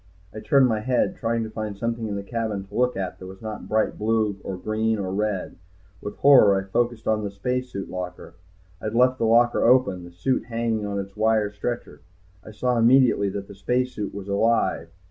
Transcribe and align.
I 0.33 0.39
turned 0.39 0.65
my 0.67 0.79
head, 0.79 1.15
trying 1.15 1.43
to 1.43 1.51
find 1.51 1.77
something 1.77 2.07
in 2.07 2.15
the 2.15 2.23
cabin 2.23 2.63
to 2.65 2.73
look 2.75 2.97
at 2.97 3.19
that 3.19 3.27
was 3.27 3.39
not 3.39 3.67
bright 3.69 3.99
blue 3.99 4.35
or 4.43 4.57
green 4.57 4.97
or 4.97 5.13
red. 5.13 5.57
With 6.01 6.15
horror 6.15 6.55
I 6.59 6.63
focused 6.63 7.07
on 7.07 7.23
the 7.23 7.29
spacesuit 7.29 7.87
locker. 7.87 8.33
I 8.81 8.85
had 8.85 8.95
left 8.95 9.19
the 9.19 9.25
locker 9.25 9.63
open, 9.63 10.03
the 10.03 10.11
suit 10.11 10.45
hanging 10.45 10.87
on 10.87 10.97
its 10.99 11.15
wire 11.15 11.51
stretcher. 11.51 12.01
I 12.43 12.49
saw 12.49 12.79
immediately 12.79 13.29
that 13.29 13.47
the 13.47 13.53
spacesuit 13.53 14.11
was 14.11 14.27
alive. 14.27 14.89